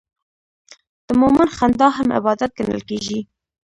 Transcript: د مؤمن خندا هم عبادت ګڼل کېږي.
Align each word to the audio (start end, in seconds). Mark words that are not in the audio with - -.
د 1.05 1.07
مؤمن 1.21 1.47
خندا 1.57 1.87
هم 1.97 2.07
عبادت 2.17 2.49
ګڼل 2.57 2.81
کېږي. 2.89 3.19